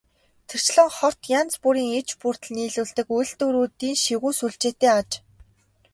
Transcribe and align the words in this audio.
Тэрчлэн 0.47 0.89
хот 0.97 1.17
янз 1.39 1.53
бүрийн 1.61 1.91
иж 1.99 2.09
бүрдэл 2.21 2.51
нийлүүлдэг 2.57 3.07
үйлдвэрүүдийн 3.15 3.95
шигүү 4.03 4.31
сүлжээтэй 4.39 4.89
аж. 4.99 5.09